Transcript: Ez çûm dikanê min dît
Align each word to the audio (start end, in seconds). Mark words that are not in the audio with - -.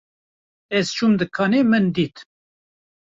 Ez 0.77 0.87
çûm 0.97 1.13
dikanê 1.19 1.61
min 1.69 1.85
dît 1.95 2.17